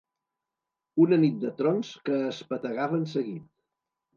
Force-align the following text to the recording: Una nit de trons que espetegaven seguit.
Una 1.03 1.19
nit 1.25 1.37
de 1.45 1.51
trons 1.61 1.91
que 2.09 2.17
espetegaven 2.33 3.07
seguit. 3.17 3.49